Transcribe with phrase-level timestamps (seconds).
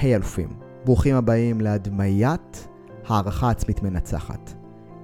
[0.00, 0.48] היי hey, אלופים,
[0.84, 2.68] ברוכים הבאים להדמיית
[3.08, 4.52] הערכה עצמית מנצחת.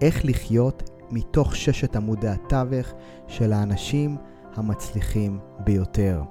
[0.01, 2.93] איך לחיות מתוך ששת עמודי התווך
[3.27, 4.17] של האנשים
[4.55, 6.23] המצליחים ביותר.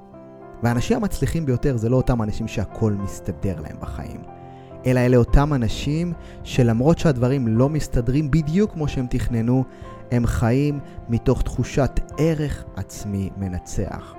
[0.63, 4.21] והאנשים המצליחים ביותר זה לא אותם אנשים שהכל מסתדר להם בחיים,
[4.85, 6.13] אלא אלה אותם אנשים
[6.43, 9.63] שלמרות שהדברים לא מסתדרים בדיוק כמו שהם תכננו,
[10.11, 10.79] הם חיים
[11.09, 14.15] מתוך תחושת ערך עצמי מנצח.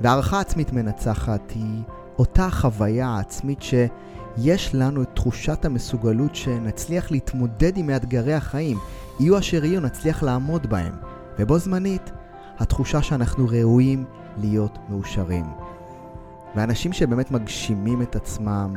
[0.00, 1.82] והערכה עצמית מנצחת היא
[2.18, 8.78] אותה חוויה עצמית שיש לנו את תחושת המסוגלות שנצליח להתמודד עם מאתגרי החיים,
[9.20, 10.92] יהיו אשר יהיו, נצליח לעמוד בהם.
[11.38, 12.10] ובו זמנית,
[12.58, 14.04] התחושה שאנחנו ראויים
[14.36, 15.44] להיות מאושרים.
[16.56, 18.74] ואנשים שבאמת מגשימים את עצמם,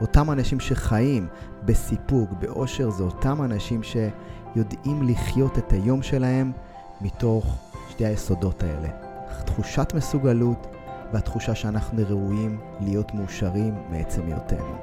[0.00, 1.26] אותם אנשים שחיים
[1.64, 6.52] בסיפוק, באושר, זה אותם אנשים שיודעים לחיות את היום שלהם
[7.00, 7.56] מתוך
[7.90, 8.88] שתי היסודות האלה.
[9.44, 10.66] תחושת מסוגלות
[11.12, 14.76] והתחושה שאנחנו ראויים להיות מאושרים מעצם היותנו.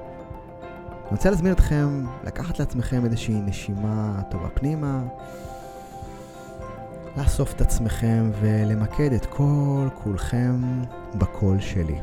[1.12, 5.04] אני רוצה להזמין אתכם לקחת לעצמכם איזושהי נשימה טובה פנימה,
[7.18, 10.62] לאסוף את עצמכם ולמקד את כל כולכם
[11.16, 12.00] בקול שלי.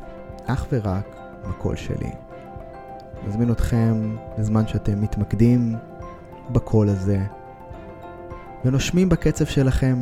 [0.47, 1.17] אך ורק
[1.49, 2.11] בקול שלי.
[3.27, 5.77] מזמין אתכם לזמן שאתם מתמקדים
[6.51, 7.21] בקול הזה
[8.65, 9.97] ונושמים בקצב שלכם.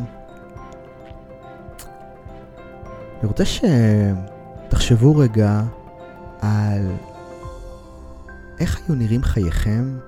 [3.21, 5.63] אני רוצה שתחשבו רגע
[6.41, 6.93] על
[8.61, 9.99] איך היו נראים חייכם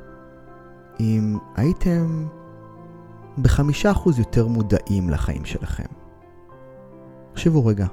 [1.01, 2.27] אם הייתם
[3.43, 5.85] בחמישה אחוז יותר מודעים לחיים שלכם.
[7.33, 7.87] תחשבו רגע,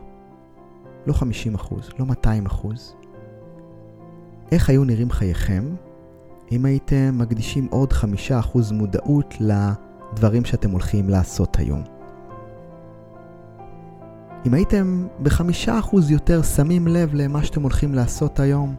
[1.07, 2.95] לא חמישים אחוז, לא מאתיים אחוז.
[4.51, 5.75] איך היו נראים חייכם
[6.51, 11.94] אם הייתם מקדישים עוד חמישה אחוז מודעות לדברים שאתם הולכים לעשות היום?
[14.45, 18.75] אם הייתם בחמישה אחוז יותר שמים לב למה שאתם הולכים לעשות היום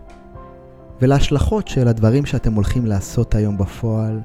[1.03, 4.21] ולהשלכות של הדברים שאתם הולכים לעשות היום בפועל,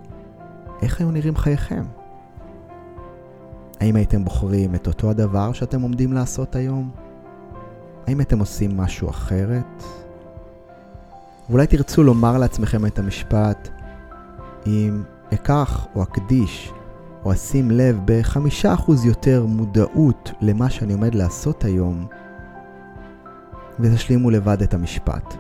[0.82, 1.84] איך היו נראים חייכם?
[3.80, 6.92] האם הייתם בוחרים את אותו הדבר שאתם עומדים לעשות היום?
[8.08, 9.84] האם אתם עושים משהו אחרת?
[11.50, 13.70] ואולי תרצו לומר לעצמכם את המשפט,
[14.68, 15.04] אם
[15.34, 16.72] אקח או אקדיש
[17.26, 22.06] או אשים לב בחמישה אחוז יותר מודעות למה שאני עומד לעשות היום,
[23.80, 25.34] ותשלימו לבד את המשפט.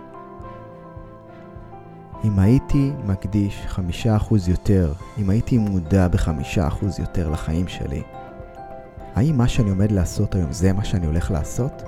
[2.24, 8.02] אם הייתי מקדיש חמישה אחוז יותר, אם הייתי מודע בחמישה אחוז יותר לחיים שלי,
[9.16, 11.84] האם מה שאני עומד לעשות היום זה מה שאני הולך לעשות?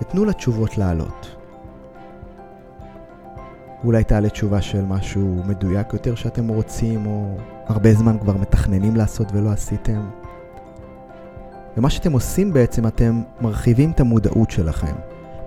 [0.00, 1.36] ותנו לתשובות לעלות.
[3.84, 9.28] אולי תעלה תשובה של משהו מדויק יותר שאתם רוצים, או הרבה זמן כבר מתכננים לעשות
[9.32, 10.08] ולא עשיתם.
[11.76, 14.94] ומה שאתם עושים בעצם, אתם מרחיבים את המודעות שלכם.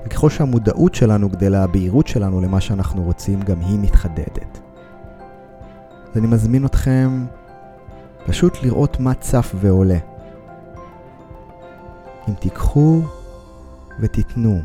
[0.06, 4.60] וככל שהמודעות שלנו גדלה, הבהירות שלנו למה שאנחנו רוצים, גם היא מתחדדת.
[6.12, 7.26] אז אני מזמין אתכם
[8.26, 10.00] פשוט לראות מה צף ועולה.
[12.30, 13.02] אם תיקחו
[14.00, 14.62] ותיתנו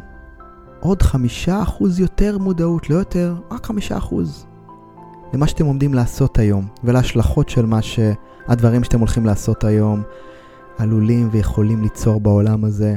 [0.81, 4.47] עוד חמישה אחוז יותר מודעות, לא יותר, רק חמישה אחוז.
[5.35, 10.03] למה שאתם עומדים לעשות היום, ולהשלכות של מה שהדברים שאתם הולכים לעשות היום
[10.79, 12.97] עלולים ויכולים ליצור בעולם הזה,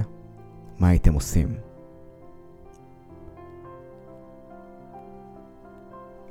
[0.80, 1.48] מה הייתם עושים?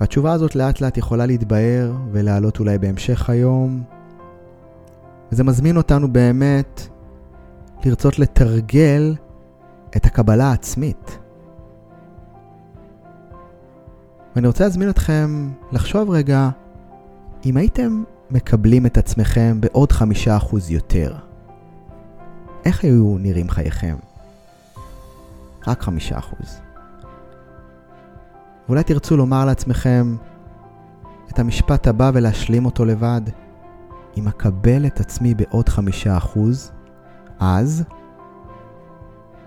[0.01, 3.83] והתשובה הזאת לאט לאט יכולה להתבהר ולעלות אולי בהמשך היום.
[5.33, 6.89] וזה מזמין אותנו באמת
[7.85, 9.15] לרצות לתרגל
[9.97, 11.19] את הקבלה העצמית.
[14.37, 16.49] ואני רוצה להזמין אתכם לחשוב רגע,
[17.47, 21.17] אם הייתם מקבלים את עצמכם בעוד חמישה אחוז יותר,
[22.65, 23.97] איך היו נראים חייכם?
[25.67, 26.61] רק חמישה אחוז.
[28.67, 30.17] ואולי תרצו לומר לעצמכם
[31.33, 33.23] את המשפט הבא ולהשלים אותו לבד.
[34.17, 36.73] אם אקבל את עצמי בעוד חמישה אחוז,
[37.39, 37.85] אז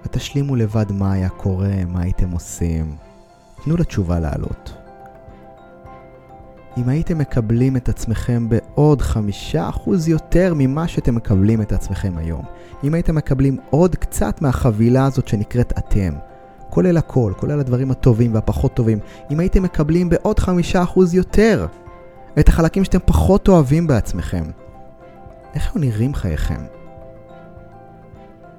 [0.06, 2.96] ותשלימו לבד מה היה קורה, מה הייתם עושים.
[3.64, 4.78] תנו לתשובה לעלות.
[6.78, 12.42] אם הייתם מקבלים את עצמכם בעוד חמישה אחוז יותר ממה שאתם מקבלים את עצמכם היום,
[12.84, 16.14] אם הייתם מקבלים עוד קצת מהחבילה הזאת שנקראת אתם,
[16.70, 19.00] כולל הכל, כולל הדברים הטובים והפחות טובים,
[19.32, 21.68] אם הייתם מקבלים בעוד חמישה אחוז יותר
[22.40, 24.44] את החלקים שאתם פחות אוהבים בעצמכם,
[25.54, 26.62] איך היו נראים חייכם?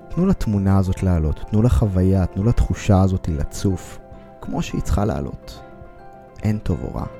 [0.08, 3.98] תנו לתמונה הזאת לעלות, תנו לחוויה, תנו לתחושה הזאת לצוף,
[4.40, 5.62] כמו שהיא צריכה לעלות.
[6.42, 7.19] אין טוב או רע.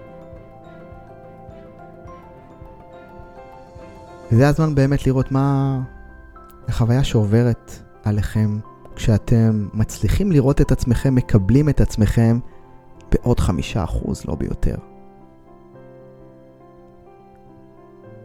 [4.33, 5.81] וזה הזמן באמת לראות מה
[6.69, 7.73] החוויה שעוברת
[8.05, 8.59] עליכם
[8.97, 12.39] כשאתם מצליחים לראות את עצמכם, מקבלים את עצמכם
[13.13, 14.75] בעוד חמישה אחוז, לא ביותר.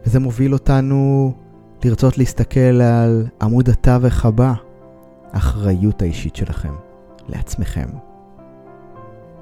[0.06, 1.32] וזה מוביל אותנו
[1.84, 4.52] לרצות להסתכל על עמוד התווך הבא,
[5.32, 6.74] האחריות האישית שלכם,
[7.28, 7.88] לעצמכם.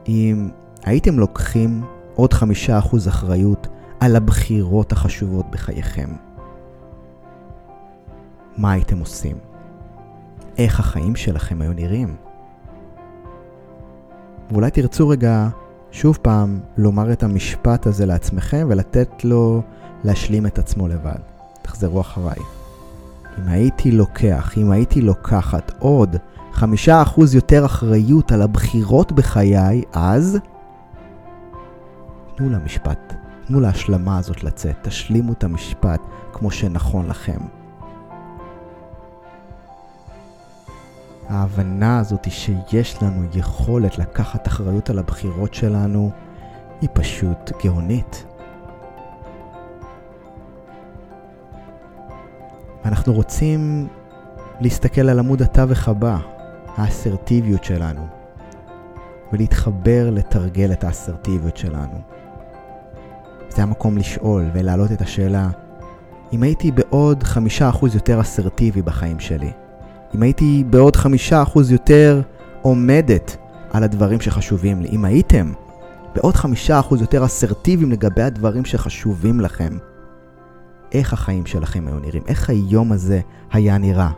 [0.08, 0.48] אם
[0.84, 1.82] הייתם לוקחים
[2.14, 3.68] עוד חמישה אחוז אחריות
[4.00, 6.08] על הבחירות החשובות בחייכם,
[8.56, 9.36] מה הייתם עושים?
[10.58, 12.16] איך החיים שלכם היו נראים?
[14.50, 15.48] ואולי תרצו רגע
[15.90, 19.62] שוב פעם לומר את המשפט הזה לעצמכם ולתת לו
[20.04, 21.18] להשלים את עצמו לבד.
[21.62, 22.38] תחזרו אחריי.
[23.38, 26.16] אם הייתי לוקח, אם הייתי לוקחת עוד
[26.52, 30.38] חמישה אחוז יותר אחריות על הבחירות בחיי, אז
[32.36, 33.14] תנו למשפט,
[33.46, 36.00] תנו להשלמה הזאת לצאת, תשלימו את המשפט
[36.32, 37.40] כמו שנכון לכם.
[41.34, 46.10] ההבנה הזאת שיש לנו יכולת לקחת אחריות על הבחירות שלנו
[46.80, 48.26] היא פשוט גאונית.
[52.84, 53.88] אנחנו רוצים
[54.60, 56.18] להסתכל על עמוד התווך הבא,
[56.76, 58.06] האסרטיביות שלנו,
[59.32, 62.00] ולהתחבר לתרגל את האסרטיביות שלנו.
[63.48, 65.48] זה המקום לשאול ולהעלות את השאלה,
[66.32, 69.52] אם הייתי בעוד חמישה אחוז יותר אסרטיבי בחיים שלי,
[70.14, 72.20] אם הייתי בעוד חמישה אחוז יותר
[72.62, 73.36] עומדת
[73.72, 75.52] על הדברים שחשובים לי, אם הייתם
[76.14, 79.78] בעוד חמישה אחוז יותר אסרטיביים לגבי הדברים שחשובים לכם,
[80.92, 83.20] איך החיים שלכם היו נראים, איך היום הזה
[83.52, 84.10] היה נראה.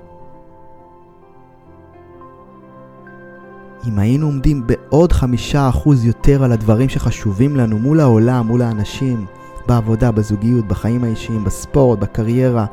[3.89, 9.27] אם היינו עומדים בעוד חמישה אחוז יותר על הדברים שחשובים לנו מול העולם, מול האנשים,
[9.67, 12.67] בעבודה, בזוגיות, בחיים האישיים, בספורט, בקריירה,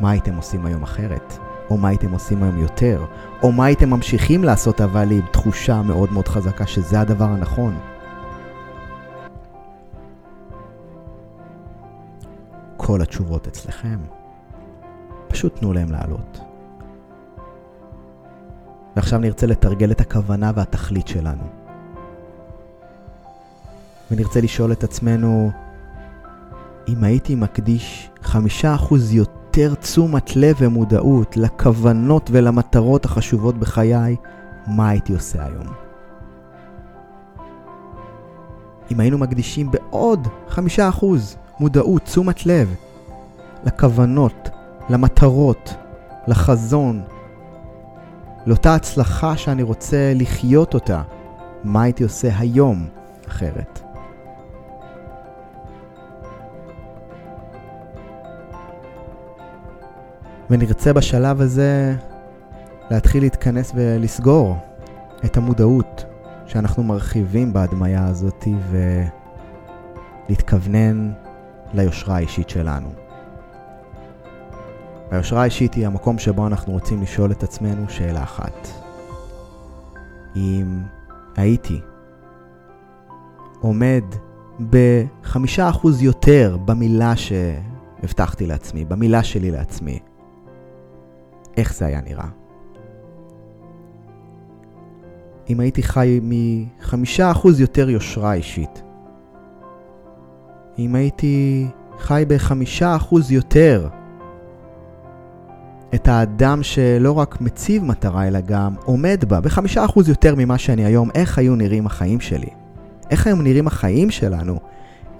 [0.00, 1.38] מה הייתם עושים היום אחרת?
[1.70, 3.04] או מה הייתם עושים היום יותר?
[3.42, 7.78] או מה הייתם ממשיכים לעשות אבל עם תחושה מאוד מאוד חזקה שזה הדבר הנכון?
[12.76, 13.98] כל התשובות אצלכם.
[15.28, 16.40] פשוט תנו להם לעלות.
[18.96, 21.44] ועכשיו נרצה לתרגל את הכוונה והתכלית שלנו.
[24.10, 25.50] ונרצה לשאול את עצמנו,
[26.88, 29.39] אם הייתי מקדיש חמישה אחוז יותר
[29.80, 34.16] תשומת לב ומודעות לכוונות ולמטרות החשובות בחיי,
[34.66, 35.66] מה הייתי עושה היום?
[38.92, 42.74] אם היינו מקדישים בעוד חמישה אחוז מודעות, תשומת לב,
[43.64, 44.48] לכוונות,
[44.88, 45.74] למטרות,
[46.26, 47.02] לחזון,
[48.46, 51.02] לאותה הצלחה שאני רוצה לחיות אותה,
[51.64, 52.86] מה הייתי עושה היום
[53.28, 53.89] אחרת?
[60.50, 61.96] ונרצה בשלב הזה
[62.90, 64.56] להתחיל להתכנס ולסגור
[65.24, 66.04] את המודעות
[66.46, 68.44] שאנחנו מרחיבים בהדמיה הזאת
[70.28, 71.12] ולהתכוונן
[71.74, 72.88] ליושרה האישית שלנו.
[75.10, 78.68] היושרה האישית היא המקום שבו אנחנו רוצים לשאול את עצמנו שאלה אחת.
[80.36, 80.82] אם
[81.36, 81.80] הייתי
[83.60, 84.04] עומד
[84.70, 89.98] בחמישה אחוז יותר במילה שהבטחתי לעצמי, במילה שלי לעצמי,
[91.60, 92.28] איך זה היה נראה?
[95.50, 98.82] אם הייתי חי מחמישה אחוז יותר יושרה אישית,
[100.78, 101.66] אם הייתי
[101.98, 103.88] חי בחמישה אחוז יותר
[105.94, 110.84] את האדם שלא רק מציב מטרה, אלא גם עומד בה, בחמישה אחוז יותר ממה שאני
[110.84, 112.50] היום, איך היו נראים החיים שלי?
[113.10, 114.58] איך היו נראים החיים שלנו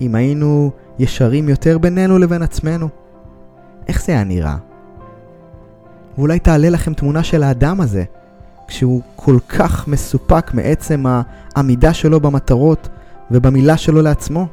[0.01, 2.89] אם היינו ישרים יותר בינינו לבין עצמנו?
[3.89, 4.70] איך זה היה נראה?
[6.19, 8.05] ואולי תעלה לכם תמונה של האדם הזה,
[8.67, 11.05] כשהוא כל כך מסופק מעצם
[11.55, 12.89] העמידה שלו במטרות
[13.31, 14.47] ובמילה שלו לעצמו.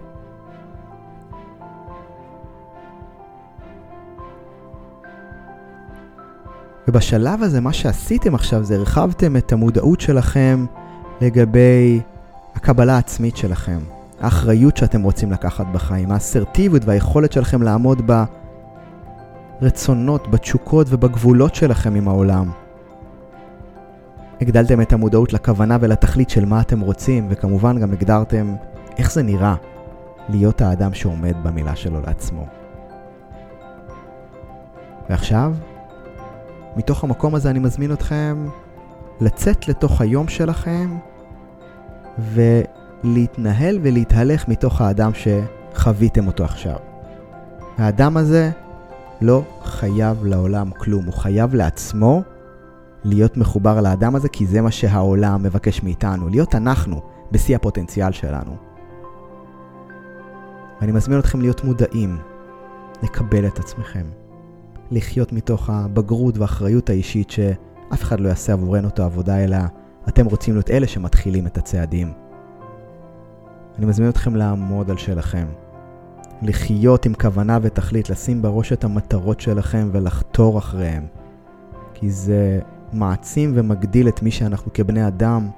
[6.88, 10.66] ובשלב הזה מה שעשיתם עכשיו זה הרחבתם את המודעות שלכם
[11.22, 12.02] לגבי
[12.56, 13.80] הקבלה העצמית שלכם,
[14.22, 18.08] האחריות שאתם רוצים לקחת בחיים, האסרטיביות והיכולת שלכם לעמוד
[19.62, 22.52] ברצונות, בתשוקות ובגבולות שלכם עם העולם.
[24.42, 28.56] הגדלתם את המודעות לכוונה ולתכלית של מה אתם רוצים, וכמובן גם הגדרתם
[28.98, 29.56] איך זה נראה
[30.30, 32.48] להיות האדם שעומד במילה שלו לעצמו.
[35.10, 35.54] ועכשיו,
[36.76, 38.48] מתוך המקום הזה אני מזמין אתכם
[39.22, 40.98] לצאת לתוך היום שלכם
[42.20, 46.76] ולהתנהל ולהתהלך מתוך האדם שחוויתם אותו עכשיו.
[47.78, 48.52] האדם הזה
[49.22, 52.22] לא חייב לעולם כלום, הוא חייב לעצמו
[53.04, 58.56] להיות מחובר לאדם הזה, כי זה מה שהעולם מבקש מאיתנו, להיות אנחנו בשיא הפוטנציאל שלנו.
[60.82, 62.18] ואני מזמין אתכם להיות מודעים,
[63.04, 64.06] לקבל את עצמכם,
[64.92, 69.58] לחיות מתוך הבגרות והאחריות האישית שאף אחד לא יעשה עבורנו את העבודה, אלא
[70.08, 72.12] אתם רוצים להיות אלה שמתחילים את הצעדים.
[73.78, 75.48] אני מזמין אתכם לעמוד על שלכם,
[76.42, 81.06] לחיות עם כוונה ותכלית, לשים בראש את המטרות שלכם ולחתור אחריהם.
[81.94, 82.60] כי זה
[82.94, 85.50] מעצים ומגדיל את מי שאנחנו כבני אדם,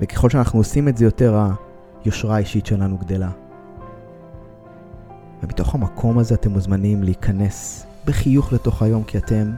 [0.00, 1.40] וככל שאנחנו עושים את זה יותר,
[2.04, 3.30] היושרה האישית שלנו גדלה.
[5.42, 9.52] ומתוך המקום הזה אתם מוזמנים להיכנס בחיוך לתוך היום, כי אתם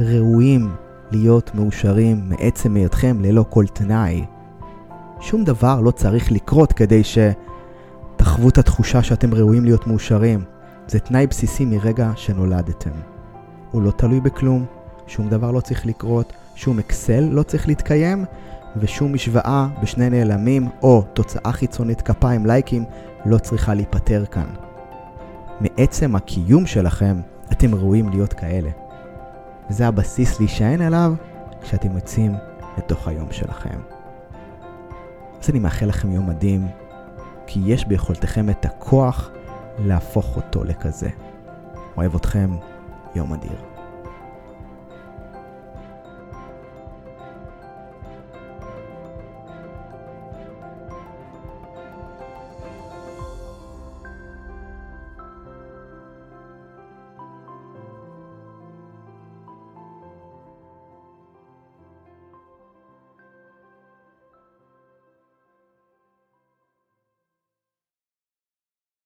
[0.00, 0.70] ראויים
[1.10, 4.24] להיות מאושרים מעצם היותכם ללא כל תנאי.
[5.20, 7.04] שום דבר לא צריך לקרות כדי
[8.24, 10.44] שתחוו את התחושה שאתם ראויים להיות מאושרים.
[10.86, 12.90] זה תנאי בסיסי מרגע שנולדתם.
[13.70, 14.64] הוא לא תלוי בכלום,
[15.06, 18.24] שום דבר לא צריך לקרות, שום אקסל לא צריך להתקיים,
[18.76, 22.84] ושום משוואה בשני נעלמים או תוצאה חיצונית כפיים לייקים
[23.26, 24.48] לא צריכה להיפתר כאן.
[25.60, 27.16] מעצם הקיום שלכם,
[27.52, 28.70] אתם ראויים להיות כאלה.
[29.70, 31.14] וזה הבסיס להישען עליו
[31.62, 32.34] כשאתם יוצאים
[32.78, 33.78] לתוך היום שלכם.
[35.42, 36.66] אז אני מאחל לכם יום מדהים,
[37.46, 39.30] כי יש ביכולתכם את הכוח
[39.78, 41.08] להפוך אותו לכזה.
[41.96, 42.50] אוהב אתכם,
[43.14, 43.73] יום אדיר.